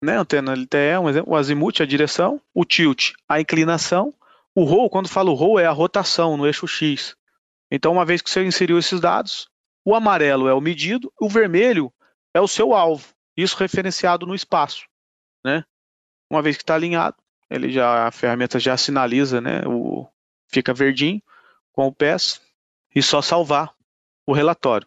[0.03, 4.15] né, antena LTE, um exemplo, o azimuth, a direção, o tilt, a inclinação,
[4.55, 7.17] o roll, quando falo roll, é a rotação no eixo X.
[7.71, 9.49] Então, uma vez que você inseriu esses dados,
[9.89, 11.91] o amarelo é o medido, o vermelho
[12.35, 14.87] é o seu alvo, isso referenciado no espaço,
[15.43, 15.65] né?
[16.31, 17.17] Uma vez que está alinhado,
[17.49, 19.63] ele já a ferramenta já sinaliza, né?
[19.67, 20.07] O
[20.47, 21.23] fica verdinho
[21.73, 22.39] com o PES
[22.95, 23.75] e só salvar
[24.27, 24.87] o relatório.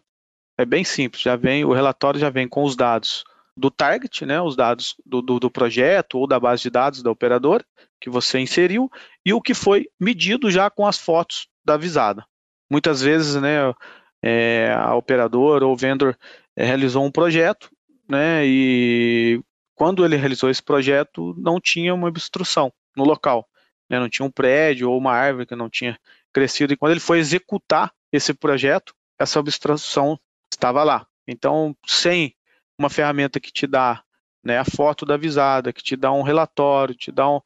[0.56, 3.24] É bem simples, já vem o relatório já vem com os dados
[3.56, 7.10] do target, né, os dados do, do, do, projeto ou da base de dados da
[7.10, 7.64] operadora
[8.00, 8.88] que você inseriu
[9.26, 12.24] e o que foi medido já com as fotos da visada.
[12.70, 13.74] Muitas vezes, né,
[14.22, 16.16] é, a operadora ou vendor
[16.56, 17.70] é, realizou um projeto,
[18.08, 19.42] né, e
[19.74, 23.48] quando ele realizou esse projeto não tinha uma obstrução no local,
[23.90, 25.98] né, não tinha um prédio ou uma árvore que não tinha
[26.32, 30.18] crescido e quando ele foi executar esse projeto, essa obstrução
[30.50, 31.06] estava lá.
[31.26, 32.34] Então, sem
[32.78, 34.02] uma ferramenta que te dá
[34.44, 37.40] né, a foto da visada, que te dá um relatório, te dá um,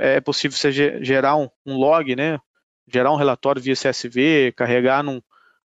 [0.00, 2.38] é possível você gerar um, um log, né,
[2.86, 5.22] gerar um relatório via CSV, carregar num,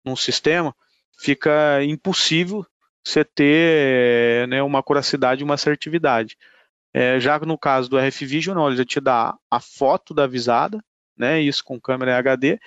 [0.04, 0.76] num sistema,
[1.20, 2.66] fica impossível
[3.04, 6.38] você ter né, uma acuracidade e uma assertividade.
[6.94, 10.28] É, já no caso do RF Vision, não, ele já te dá a foto da
[10.28, 10.84] visada,
[11.18, 12.60] né, isso com câmera HD,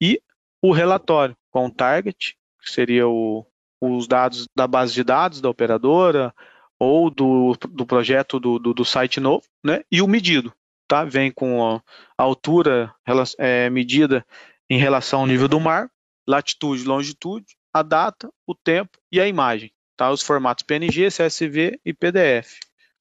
[0.00, 0.20] e
[0.62, 3.44] o relatório com o target, que seria o,
[3.80, 6.32] os dados da base de dados da operadora
[6.78, 9.82] ou do, do projeto do, do, do site novo, né?
[9.90, 10.52] E o medido,
[10.88, 11.04] tá?
[11.04, 11.82] Vem com a,
[12.16, 12.94] altura
[13.38, 14.24] é, medida
[14.70, 15.90] em relação ao nível do mar,
[16.26, 20.10] latitude, longitude, a data, o tempo e a imagem, tá?
[20.10, 22.58] Os formatos PNG, CSV e PDF.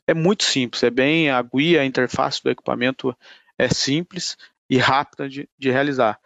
[0.08, 3.16] É muito simples, é bem a guia, a interface do equipamento
[3.58, 4.38] é simples
[4.70, 6.20] e rápida de, de realizar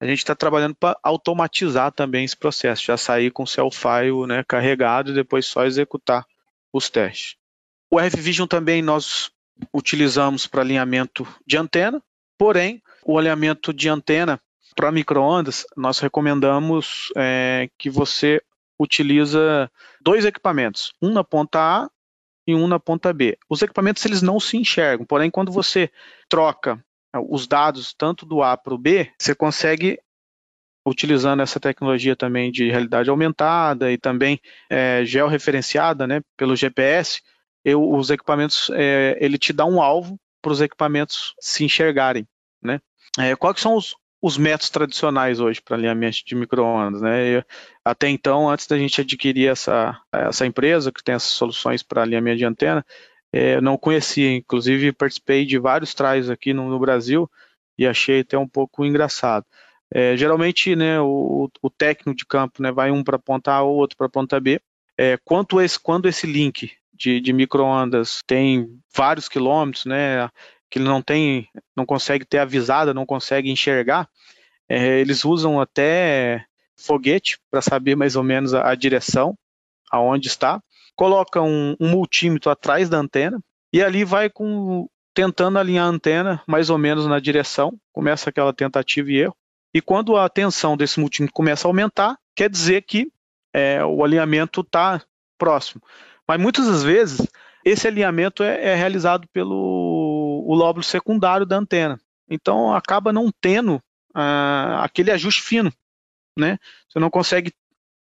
[0.00, 4.26] a gente está trabalhando para automatizar também esse processo, já sair com o cell file
[4.26, 6.26] né, carregado e depois só executar
[6.72, 7.36] os testes.
[7.90, 9.30] O RF-Vision também nós
[9.74, 12.02] utilizamos para alinhamento de antena,
[12.38, 14.40] porém, o alinhamento de antena
[14.80, 18.40] para microondas, nós recomendamos é, que você
[18.80, 21.90] utiliza dois equipamentos, um na ponta A
[22.46, 23.36] e um na ponta B.
[23.46, 25.90] Os equipamentos eles não se enxergam, porém quando você
[26.30, 26.82] troca
[27.28, 30.00] os dados tanto do A para o B, você consegue
[30.88, 34.40] utilizando essa tecnologia também de realidade aumentada e também
[34.70, 37.20] é, georreferenciada, né, pelo GPS,
[37.62, 42.26] eu, os equipamentos, é, ele te dá um alvo para os equipamentos se enxergarem,
[42.62, 42.80] né?
[43.18, 47.42] É, quais são os, os métodos tradicionais hoje para alinhamento de microondas, né?
[47.84, 52.38] até então, antes da gente adquirir essa, essa empresa que tem essas soluções para alinhamento
[52.38, 52.84] de antena,
[53.32, 57.30] é, não conhecia, inclusive participei de vários trials aqui no, no Brasil
[57.78, 59.46] e achei até um pouco engraçado.
[59.92, 63.76] É, geralmente, né, o, o, técnico de campo né, vai um para ponta A ou
[63.76, 64.60] outro para ponta B.
[64.96, 70.28] É, quanto esse, quando esse link de, de microondas tem vários quilômetros, né,
[70.70, 74.08] que ele não tem, não consegue ter avisada, não consegue enxergar,
[74.68, 76.44] é, eles usam até
[76.76, 79.36] foguete para saber mais ou menos a, a direção
[79.90, 80.62] aonde está
[81.00, 86.42] coloca um, um multímetro atrás da antena e ali vai com tentando alinhar a antena
[86.46, 89.36] mais ou menos na direção, começa aquela tentativa e erro.
[89.72, 93.10] E quando a tensão desse multímetro começa a aumentar, quer dizer que
[93.54, 95.02] é, o alinhamento está
[95.38, 95.82] próximo.
[96.28, 97.26] Mas muitas das vezes
[97.64, 100.09] esse alinhamento é, é realizado pelo
[100.50, 101.96] o lóbulo secundário da antena.
[102.28, 103.80] Então acaba não tendo
[104.12, 105.72] ah, aquele ajuste fino,
[106.36, 106.58] né?
[106.88, 107.52] Você não consegue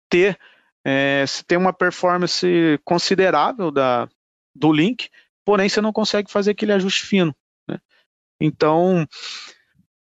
[0.08, 0.38] ter,
[0.84, 2.46] é, se tem uma performance
[2.84, 4.08] considerável da,
[4.54, 5.10] do link,
[5.44, 7.34] porém você não consegue fazer aquele ajuste fino.
[7.68, 7.80] Né?
[8.40, 9.08] Então,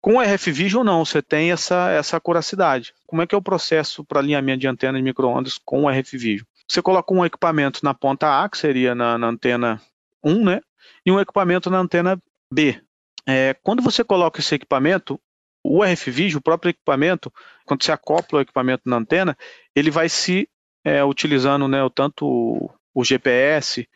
[0.00, 2.94] com o RF Vision não, você tem essa, essa acuracidade.
[3.04, 6.16] Como é que é o processo para alinhamento de antena de microondas com o RF
[6.16, 6.46] Vision?
[6.68, 9.82] Você coloca um equipamento na ponta A, que seria na, na antena
[10.22, 10.60] 1, né?
[11.04, 12.20] E um equipamento na antena
[12.52, 12.80] B.
[13.26, 15.20] É, quando você coloca esse equipamento,
[15.62, 17.32] o RF Vision, o próprio equipamento,
[17.66, 19.36] quando você acopla o equipamento na antena,
[19.74, 20.48] ele vai se
[20.84, 23.86] é, utilizando né, tanto o, o GPS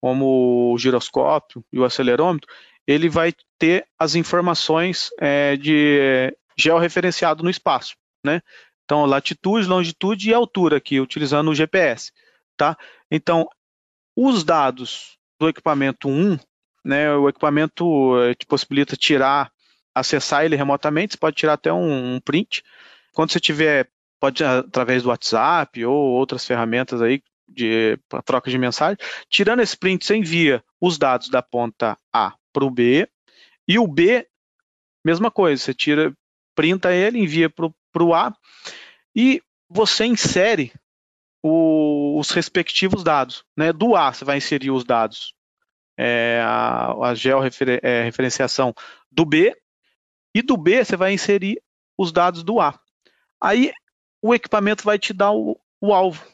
[0.00, 2.52] como o giroscópio e o acelerômetro,
[2.86, 7.94] ele vai ter as informações é, de georreferenciado no espaço,
[8.24, 8.42] né?
[8.84, 12.12] Então, latitude, longitude e altura aqui, utilizando o GPS,
[12.56, 12.76] tá?
[13.10, 13.48] Então,
[14.16, 16.36] os dados do equipamento 1,
[16.84, 19.50] né, o equipamento é, te possibilita tirar,
[19.94, 22.62] acessar ele remotamente, você pode tirar até um, um print.
[23.12, 23.88] Quando você tiver,
[24.20, 28.96] pode através do WhatsApp ou outras ferramentas aí de troca de mensagem.
[29.28, 33.08] Tirando esse print, você envia os dados da ponta A para o B,
[33.66, 34.26] e o B,
[35.04, 36.12] mesma coisa, você tira,
[36.54, 38.34] printa ele, envia para o A,
[39.14, 40.72] e você insere
[41.42, 43.44] o, os respectivos dados.
[43.56, 43.72] Né?
[43.72, 45.34] Do A, você vai inserir os dados,
[46.04, 49.56] é, a, a georreferenciação é, do B,
[50.34, 51.62] e do B você vai inserir
[51.96, 52.76] os dados do A.
[53.40, 53.72] Aí
[54.20, 56.26] o equipamento vai te dar o, o alvo,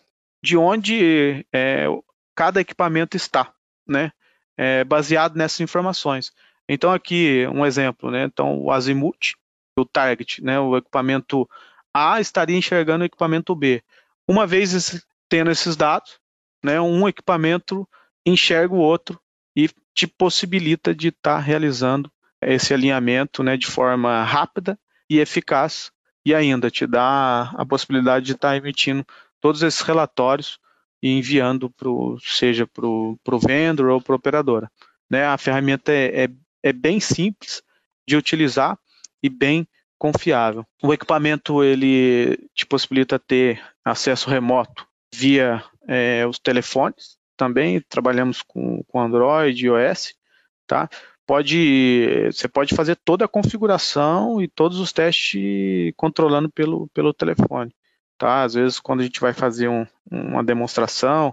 [0.43, 1.87] de onde é,
[2.35, 3.53] cada equipamento está,
[3.87, 4.11] né?
[4.57, 6.33] É, baseado nessas informações.
[6.67, 8.25] Então aqui um exemplo, né?
[8.25, 9.35] Então o azimuth,
[9.79, 10.59] o target, né?
[10.59, 11.49] O equipamento
[11.93, 13.83] A estaria enxergando o equipamento B.
[14.27, 16.19] Uma vez tendo esses dados,
[16.65, 16.81] né?
[16.81, 17.87] Um equipamento
[18.25, 19.21] enxerga o outro
[19.59, 22.09] e te possibilita de estar tá realizando
[22.41, 23.57] esse alinhamento, né?
[23.57, 24.79] De forma rápida
[25.11, 25.91] e eficaz
[26.25, 29.05] e ainda te dá a possibilidade de estar tá emitindo
[29.41, 30.61] todos esses relatórios
[31.03, 34.71] e enviando pro, seja para o vendedor ou para a operadora.
[35.11, 35.27] Né?
[35.27, 36.29] A ferramenta é, é,
[36.63, 37.61] é, bem simples
[38.07, 38.79] de utilizar
[39.21, 39.67] e bem
[39.99, 40.65] confiável.
[40.81, 47.18] O equipamento ele te possibilita ter acesso remoto via é, os telefones.
[47.39, 50.15] Também trabalhamos com, com Android e iOS,
[50.67, 50.91] tá?
[51.27, 57.73] Pode, você pode fazer toda a configuração e todos os testes controlando pelo, pelo telefone
[58.19, 58.43] tá?
[58.43, 61.33] Às vezes, quando a gente vai fazer um, uma demonstração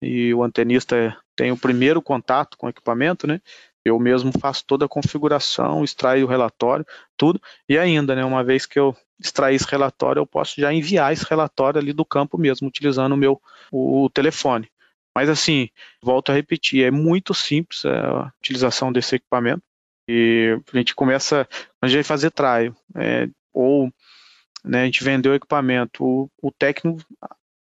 [0.00, 3.40] e o antenista tem o primeiro contato com o equipamento, né?
[3.84, 6.86] Eu mesmo faço toda a configuração, extraio o relatório,
[7.16, 11.12] tudo, e ainda, né, uma vez que eu extrair esse relatório, eu posso já enviar
[11.12, 13.40] esse relatório ali do campo mesmo, utilizando o meu
[13.72, 14.68] o, telefone.
[15.14, 15.68] Mas assim,
[16.02, 19.62] volto a repetir, é muito simples a utilização desse equipamento.
[20.08, 21.48] E a gente começa,
[21.80, 23.92] a gente vai fazer trial, é, ou
[24.64, 27.00] né, a gente vendeu o equipamento, o, o técnico,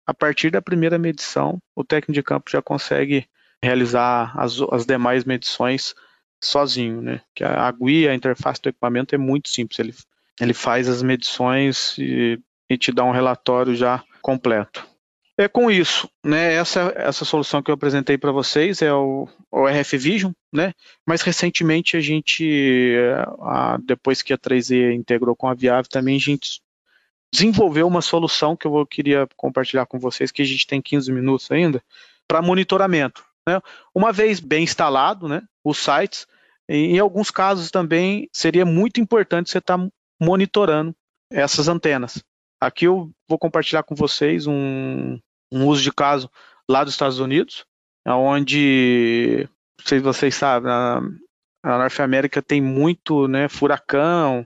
[0.05, 3.27] a partir da primeira medição, o técnico de campo já consegue
[3.61, 5.93] realizar as, as demais medições
[6.41, 7.21] sozinho, né?
[7.35, 9.79] Que a, GUI, a interface do equipamento é muito simples.
[9.79, 9.93] Ele,
[10.39, 14.87] ele faz as medições e, e te dá um relatório já completo.
[15.39, 16.55] É com isso, né?
[16.55, 20.73] Essa, essa solução que eu apresentei para vocês é o, o RF Vision, né?
[21.07, 22.93] Mas recentemente a gente,
[23.39, 26.61] a, depois que a 3E integrou com a Viave, também a gente
[27.33, 31.49] desenvolveu uma solução que eu queria compartilhar com vocês, que a gente tem 15 minutos
[31.49, 31.81] ainda,
[32.27, 33.23] para monitoramento.
[33.47, 33.61] Né?
[33.95, 36.27] Uma vez bem instalado, né, os sites,
[36.67, 39.87] em alguns casos também seria muito importante você estar tá
[40.19, 40.93] monitorando
[41.31, 42.21] essas antenas.
[42.59, 45.17] Aqui eu vou compartilhar com vocês um,
[45.51, 46.29] um uso de caso
[46.69, 47.65] lá dos Estados Unidos,
[48.05, 49.47] onde,
[49.79, 51.01] não sei se vocês sabem, a,
[51.63, 54.45] a Norte América tem muito né, furacão,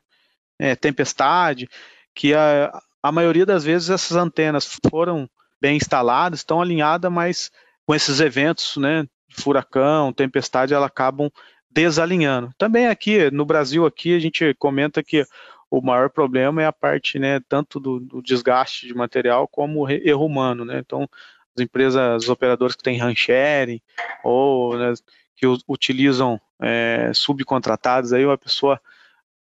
[0.59, 1.67] é, tempestade,
[2.15, 5.29] que a, a maioria das vezes essas antenas foram
[5.61, 7.51] bem instaladas, estão alinhadas, mas
[7.85, 11.29] com esses eventos, né, furacão, tempestade, elas acabam
[11.69, 12.51] desalinhando.
[12.57, 15.25] Também aqui no Brasil aqui a gente comenta que
[15.73, 20.23] o maior problema é a parte, né, tanto do, do desgaste de material como erro
[20.23, 20.77] humano, né?
[20.77, 21.09] Então,
[21.57, 23.81] as empresas, os operadores que têm sharing
[24.23, 24.93] ou né,
[25.35, 28.79] que utilizam é, subcontratados, aí a pessoa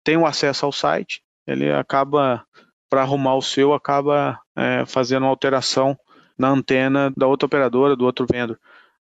[0.03, 2.45] tem o acesso ao site, ele acaba,
[2.87, 5.97] para arrumar o seu, acaba é, fazendo uma alteração
[6.37, 8.59] na antena da outra operadora, do outro vendedor.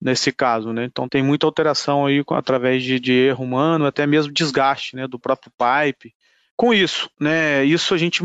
[0.02, 0.84] nesse caso, né?
[0.84, 5.18] Então tem muita alteração aí através de, de erro humano, até mesmo desgaste, né, do
[5.18, 6.14] próprio pipe.
[6.58, 8.22] Com isso, né, isso a gente,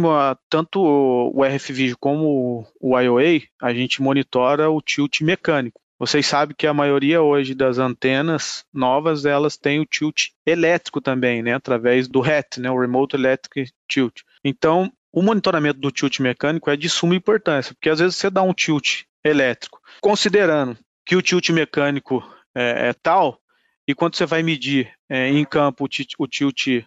[0.48, 5.80] tanto o RFVision como o IOA, a gente monitora o tilt mecânico.
[5.98, 11.42] Vocês sabem que a maioria hoje das antenas novas, elas têm o tilt elétrico também,
[11.42, 14.22] né, através do RET, né, o Remote Electric Tilt.
[14.44, 18.42] Então, o monitoramento do tilt mecânico é de suma importância, porque às vezes você dá
[18.42, 23.38] um tilt elétrico, considerando que o tilt mecânico é, é tal,
[23.86, 26.84] e quando você vai medir é, em campo o tilt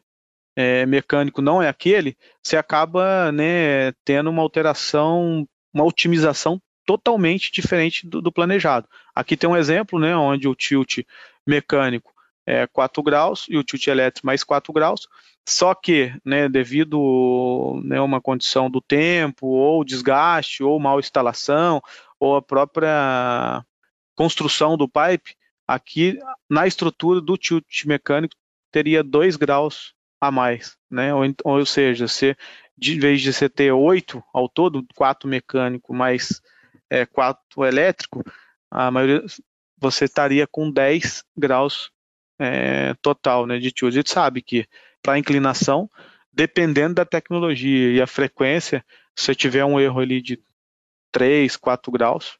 [0.56, 8.08] é, mecânico não é aquele, você acaba né, tendo uma alteração, uma otimização totalmente diferente
[8.08, 8.88] do, do, planejado.
[9.16, 11.00] Aqui tem um exemplo, né, onde o tilt
[11.46, 12.12] mecânico
[12.46, 15.08] é 4 graus e o tilt elétrico mais 4 graus,
[15.48, 21.82] só que, né, devido a né, uma condição do tempo, ou desgaste, ou mal instalação,
[22.20, 23.64] ou a própria
[24.16, 25.36] construção do pipe,
[25.68, 26.18] aqui
[26.50, 28.36] na estrutura do tilt mecânico
[28.72, 31.14] teria 2 graus a mais, né?
[31.14, 32.36] Ou, ou seja, se
[32.78, 36.42] de vez de você ter oito ao todo, quatro mecânico mais
[36.90, 38.24] é, quatro elétrico,
[38.72, 39.22] a maioria
[39.78, 41.92] você estaria com 10 graus
[42.40, 43.92] é, total né, de tilt.
[43.92, 44.66] A gente sabe que
[45.02, 45.90] para inclinação,
[46.32, 48.84] dependendo da tecnologia e a frequência,
[49.14, 50.42] se você tiver um erro ali de
[51.12, 52.38] 3, 4 graus,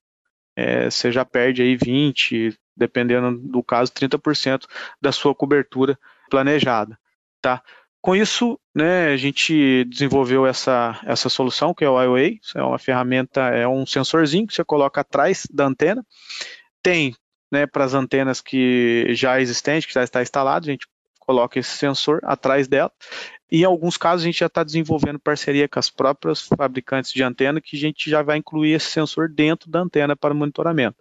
[0.56, 4.68] é, você já perde aí 20, dependendo do caso, 30%
[5.02, 6.98] da sua cobertura planejada.
[7.44, 7.62] Tá?
[8.02, 12.80] Com isso, né, a gente desenvolveu essa, essa solução, que é o IOA, é uma
[12.80, 16.06] ferramenta, é um sensorzinho que você coloca atrás da antena.
[16.82, 17.14] Tem
[17.52, 20.88] né, para as antenas que já existentes, que já está instalado, a gente
[21.20, 22.92] coloca esse sensor atrás dela.
[23.52, 27.24] E em alguns casos a gente já está desenvolvendo parceria com as próprias fabricantes de
[27.24, 30.98] antena, que a gente já vai incluir esse sensor dentro da antena para monitoramento.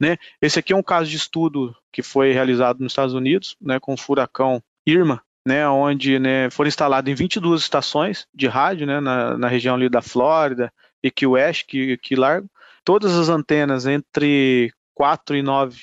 [0.00, 0.16] Né?
[0.40, 3.92] Esse aqui é um caso de estudo que foi realizado nos Estados Unidos, né, com
[3.92, 9.36] o furacão Irma, né, onde né, foram instaladas em 22 estações de rádio né, na,
[9.36, 12.48] na região ali da Flórida e que West, que, que Largo.
[12.84, 15.78] Todas as antenas entre 4 e 9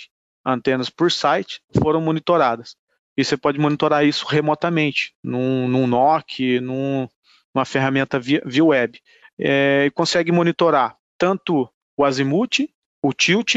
[0.46, 2.76] antenas por site foram monitoradas.
[3.18, 7.08] E você pode monitorar isso remotamente, num, num NOC, num,
[7.54, 9.00] numa ferramenta via, via web.
[9.38, 12.70] É, e consegue monitorar tanto o azimuth,
[13.04, 13.56] o tilt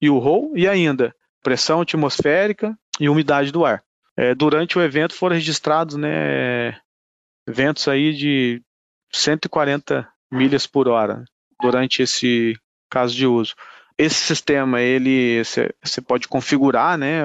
[0.00, 3.82] e o roll, e ainda pressão atmosférica e umidade do ar.
[4.18, 6.76] É, durante o evento foram registrados né,
[7.48, 8.60] ventos aí de
[9.12, 11.24] 140 milhas por hora
[11.62, 12.58] durante esse
[12.90, 13.54] caso de uso.
[13.96, 15.40] Esse sistema ele
[15.80, 17.22] você pode configurar, né,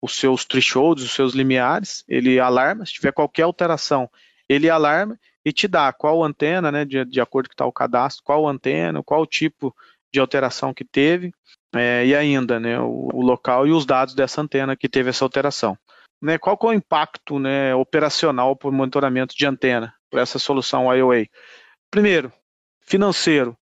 [0.00, 4.08] os seus thresholds, os seus limiares, ele alarma, se tiver qualquer alteração,
[4.48, 8.46] ele alarma e te dá qual antena, né, de, de acordo com o cadastro, qual
[8.46, 9.74] antena, qual tipo
[10.12, 11.32] de alteração que teve,
[11.74, 15.24] é, e ainda né, o, o, local e os dados dessa antena que teve essa
[15.24, 15.76] alteração
[16.20, 20.94] né, qual é o impacto né, operacional para o monitoramento de antena para essa solução
[20.94, 21.26] IOA?
[21.90, 22.32] Primeiro,
[22.82, 23.56] financeiro,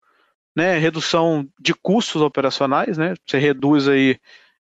[0.55, 4.19] né, redução de custos operacionais, né, você reduz aí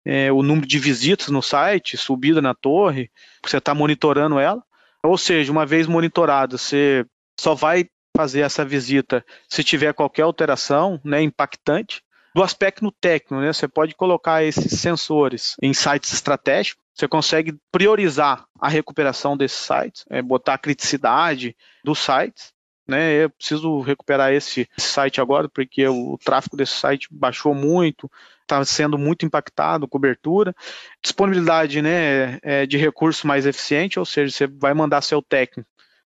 [0.04, 3.10] é, o número de visitas no site, subida na torre,
[3.44, 4.62] você está monitorando ela,
[5.02, 7.04] ou seja, uma vez monitorada, você
[7.38, 12.02] só vai fazer essa visita se tiver qualquer alteração né, impactante.
[12.34, 18.44] Do aspecto técnico, né, você pode colocar esses sensores em sites estratégicos, você consegue priorizar
[18.60, 22.52] a recuperação desses sites, é, botar a criticidade dos sites.
[22.86, 28.10] Né, eu preciso recuperar esse site agora porque o, o tráfego desse site baixou muito,
[28.42, 30.52] está sendo muito impactado, cobertura,
[31.00, 35.70] disponibilidade né, é, de recurso mais eficiente, ou seja, você vai mandar seu técnico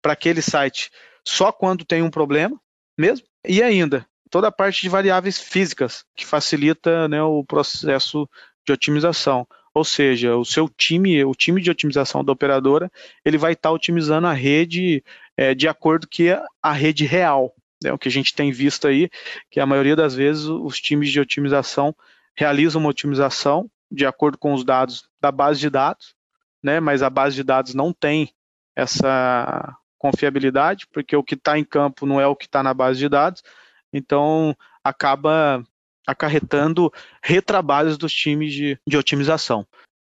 [0.01, 0.89] para aquele site
[1.27, 2.59] só quando tem um problema
[2.97, 8.27] mesmo, e ainda toda a parte de variáveis físicas que facilita né, o processo
[8.65, 9.47] de otimização.
[9.73, 12.91] Ou seja, o seu time, o time de otimização da operadora,
[13.25, 15.03] ele vai estar tá otimizando a rede
[15.35, 16.23] é, de acordo com
[16.61, 17.53] a rede real.
[17.83, 19.09] É o que a gente tem visto aí,
[19.49, 21.93] que a maioria das vezes os times de otimização
[22.35, 26.15] realizam uma otimização de acordo com os dados da base de dados,
[26.63, 26.79] né?
[26.79, 28.31] Mas a base de dados não tem
[28.75, 32.99] essa confiabilidade, porque o que está em campo não é o que está na base
[32.99, 33.43] de dados,
[33.91, 35.63] então acaba
[36.07, 36.91] acarretando
[37.21, 39.65] retrabalhos dos times de, de otimização.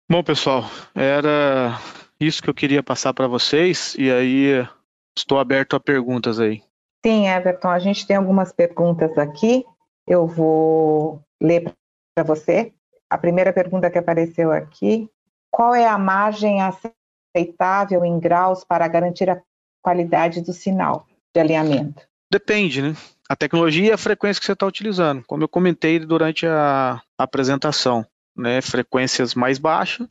[0.09, 1.79] Bom, pessoal, era
[2.21, 4.67] isso que eu queria passar para vocês e aí
[5.17, 6.63] estou aberto a perguntas aí.
[7.05, 9.65] Sim, Everton, a gente tem algumas perguntas aqui.
[10.07, 11.73] Eu vou ler
[12.15, 12.73] para você.
[13.09, 15.09] A primeira pergunta que apareceu aqui:
[15.51, 19.41] qual é a margem aceitável em graus para garantir a
[19.83, 22.07] qualidade do sinal de alinhamento?
[22.31, 22.97] Depende, né?
[23.29, 28.07] a tecnologia e a frequência que você está utilizando, como eu comentei durante a apresentação.
[28.37, 28.61] né?
[28.61, 30.07] Frequências mais baixas,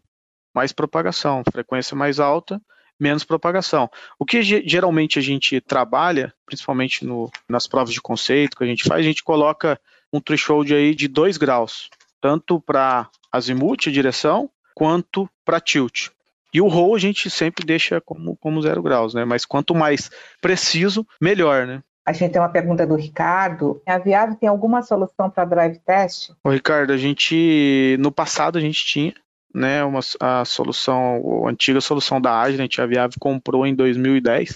[0.54, 1.44] mais propagação.
[1.52, 2.62] Frequência mais alta,
[3.00, 3.90] menos propagação.
[4.20, 8.84] O que geralmente a gente trabalha, principalmente no, nas provas de conceito que a gente
[8.84, 9.80] faz, a gente coloca
[10.12, 11.90] um threshold aí de 2 graus,
[12.22, 16.10] tanto para azimuth, direção, quanto para tilt.
[16.54, 19.26] E o roll a gente sempre deixa como, como zero graus, né?
[19.26, 20.10] Mas quanto mais
[20.42, 21.84] preciso, melhor, né?
[22.06, 23.82] A gente tem uma pergunta do Ricardo.
[23.86, 26.32] A Viave tem alguma solução para drive test?
[26.44, 29.14] O Ricardo, a gente no passado a gente tinha,
[29.54, 34.56] né, uma a solução, a antiga solução da Agilent, a Viave comprou em 2010,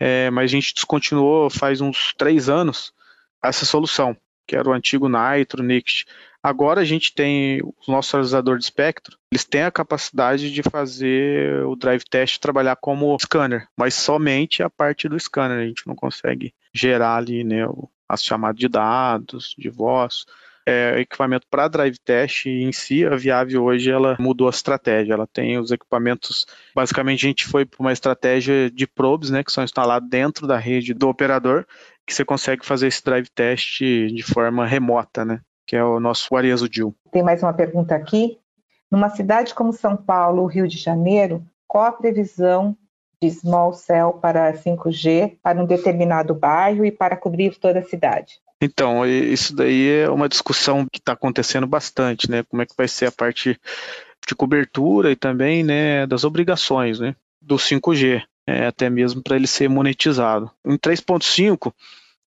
[0.00, 2.94] é, mas a gente descontinuou faz uns três anos
[3.44, 4.16] essa solução,
[4.46, 6.06] que era o antigo Nitro, Nixt.
[6.42, 11.64] Agora a gente tem o nosso analisador de espectro, eles têm a capacidade de fazer
[11.66, 15.96] o drive test trabalhar como scanner, mas somente a parte do scanner, a gente não
[15.96, 17.66] consegue gerar ali né,
[18.08, 20.24] as chamadas de dados, de voz.
[20.64, 25.14] É, equipamento para drive test em si, a Viave hoje ela mudou a estratégia.
[25.14, 29.50] Ela tem os equipamentos, basicamente a gente foi para uma estratégia de probes, né, que
[29.50, 31.66] são instalados dentro da rede do operador,
[32.06, 35.40] que você consegue fazer esse drive test de forma remota, né?
[35.68, 36.94] Que é o nosso Arezzo Dil.
[37.12, 38.38] Tem mais uma pergunta aqui.
[38.90, 42.74] Numa cidade como São Paulo, Rio de Janeiro, qual a previsão
[43.22, 48.40] de small cell para 5G para um determinado bairro e para cobrir toda a cidade?
[48.62, 52.42] Então, isso daí é uma discussão que está acontecendo bastante, né?
[52.44, 53.60] Como é que vai ser a parte
[54.26, 59.46] de cobertura e também, né, das obrigações, né, do 5G, é, até mesmo para ele
[59.46, 60.50] ser monetizado.
[60.66, 61.72] Em 3.5,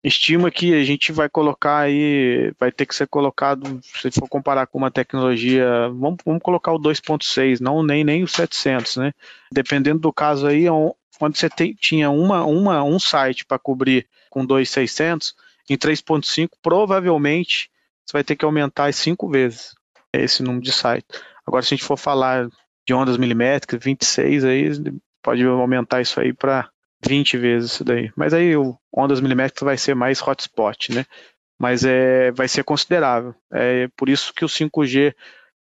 [0.08, 4.68] estima que a gente vai colocar aí, vai ter que ser colocado, se for comparar
[4.68, 9.14] com uma tecnologia, vamos, vamos colocar o 2.6, não nem, nem o 700, né?
[9.51, 14.45] Dependendo do caso aí, onde você tem, tinha uma, uma, um site para cobrir com
[14.45, 15.34] 2.600,
[15.68, 17.72] em 3.5, provavelmente
[18.06, 19.74] você vai ter que aumentar cinco vezes
[20.14, 21.08] esse número de site.
[21.45, 22.47] Agora, se a gente for falar
[22.86, 24.70] de ondas milimétricas, 26 aí,
[25.24, 26.70] pode aumentar isso aí para
[27.08, 28.12] 20 vezes isso daí.
[28.16, 31.06] Mas aí o ondas milimétricas vai ser mais hotspot, né?
[31.60, 33.34] Mas é, vai ser considerável.
[33.51, 35.14] É por isso que o 5G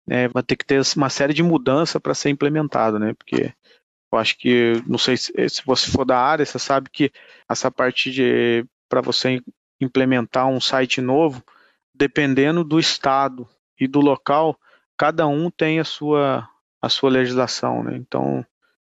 [0.08, 3.14] é, vai ter que ter uma série de mudanças para ser implementado, né?
[3.14, 3.52] Porque
[4.12, 7.12] eu acho que, não sei se, se você for da área, você sabe que
[7.48, 9.42] essa parte de para você
[9.80, 11.42] implementar um site novo,
[11.94, 14.58] dependendo do estado e do local,
[14.96, 16.48] cada um tem a sua
[16.80, 17.96] a sua legislação, né?
[17.96, 18.46] Então,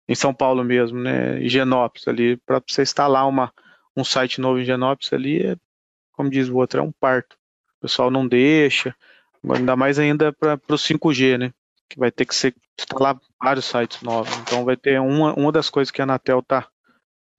[0.09, 1.40] em São Paulo mesmo, né?
[1.40, 3.52] Higienópolis ali, para você instalar uma,
[3.96, 5.56] um site novo em Higienópolis ali, é,
[6.12, 7.36] como diz o outro, é um parto.
[7.78, 8.94] O pessoal não deixa,
[9.54, 11.52] ainda mais ainda para o 5G, né?
[11.88, 14.36] Que vai ter que ser instalar vários sites novos.
[14.38, 16.66] Então vai ter uma, uma das coisas que a Anatel está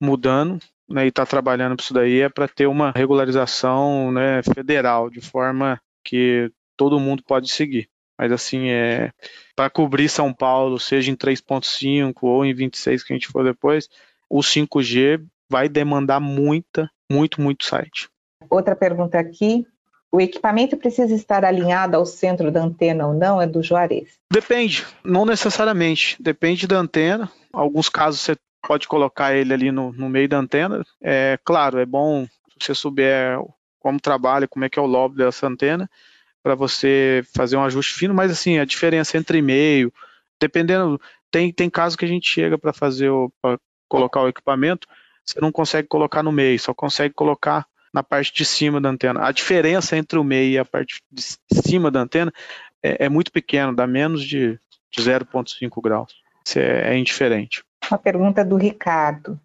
[0.00, 5.10] mudando né, e está trabalhando para isso daí é para ter uma regularização né, federal,
[5.10, 7.89] de forma que todo mundo pode seguir.
[8.20, 9.12] Mas assim, é
[9.56, 13.88] para cobrir São Paulo, seja em 3.5 ou em 26 que a gente for depois,
[14.28, 18.10] o 5G vai demandar muita, muito, muito site.
[18.50, 19.66] Outra pergunta aqui.
[20.12, 23.40] O equipamento precisa estar alinhado ao centro da antena ou não?
[23.40, 24.10] É do Juarez.
[24.30, 26.22] Depende, não necessariamente.
[26.22, 27.30] Depende da antena.
[27.50, 28.36] Alguns casos você
[28.68, 30.84] pode colocar ele ali no, no meio da antena.
[31.00, 32.26] É claro, é bom
[32.60, 33.38] se você souber
[33.78, 35.88] como trabalha, como é que é o lobo dessa antena
[36.42, 39.92] para você fazer um ajuste fino, mas assim, a diferença entre e-mail,
[40.40, 43.10] dependendo, tem, tem caso que a gente chega para fazer
[43.42, 44.86] para colocar o equipamento,
[45.24, 49.26] você não consegue colocar no meio, só consegue colocar na parte de cima da antena.
[49.26, 51.22] A diferença entre o meio e a parte de
[51.62, 52.32] cima da antena
[52.82, 54.58] é, é muito pequena, dá menos de,
[54.90, 56.14] de 0,5 graus.
[56.44, 57.62] Isso é, é indiferente.
[57.90, 59.38] Uma pergunta do Ricardo.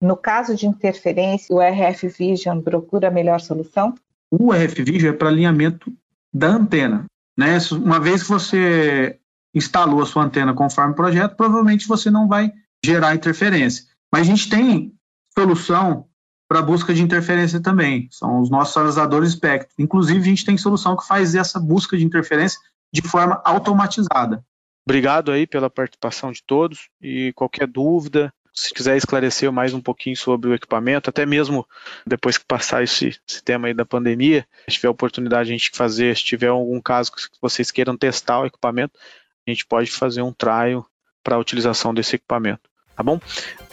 [0.00, 3.94] No caso de interferência, o RF Vision procura a melhor solução?
[4.30, 5.92] O RF Vision é para alinhamento
[6.32, 7.06] da antena.
[7.36, 7.58] Né?
[7.72, 9.18] Uma vez que você
[9.54, 12.52] instalou a sua antena conforme o projeto, provavelmente você não vai
[12.84, 13.84] gerar interferência.
[14.10, 14.94] Mas a gente tem
[15.36, 16.06] solução
[16.48, 18.08] para busca de interferência também.
[18.10, 19.74] São os nossos analisadores espectro.
[19.78, 22.58] Inclusive, a gente tem solução que faz essa busca de interferência
[22.92, 24.44] de forma automatizada.
[24.86, 30.16] Obrigado aí pela participação de todos e qualquer dúvida, se quiser esclarecer mais um pouquinho
[30.16, 31.66] sobre o equipamento, até mesmo
[32.06, 35.70] depois que passar esse, esse tema aí da pandemia, se tiver oportunidade de a gente
[35.72, 38.98] fazer, se tiver algum caso que vocês queiram testar o equipamento,
[39.46, 40.86] a gente pode fazer um trial
[41.24, 42.68] para a utilização desse equipamento.
[42.94, 43.20] Tá bom?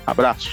[0.08, 0.50] Abraço.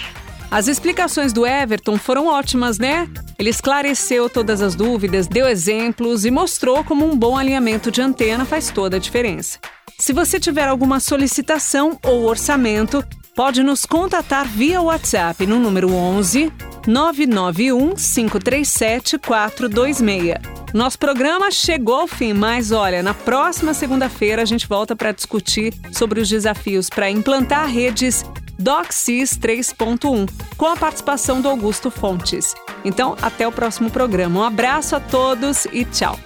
[0.50, 3.08] As explicações do Everton foram ótimas, né?
[3.38, 8.44] Ele esclareceu todas as dúvidas, deu exemplos e mostrou como um bom alinhamento de antena
[8.44, 9.58] faz toda a diferença.
[9.98, 13.04] Se você tiver alguma solicitação ou orçamento,
[13.36, 16.50] pode nos contatar via WhatsApp no número 11
[16.86, 20.34] 991 537 426.
[20.72, 25.74] Nosso programa chegou ao fim, mas olha, na próxima segunda-feira a gente volta para discutir
[25.92, 28.24] sobre os desafios para implantar redes
[28.58, 32.54] DocSys 3.1, com a participação do Augusto Fontes.
[32.84, 34.40] Então, até o próximo programa.
[34.40, 36.18] Um abraço a todos e tchau.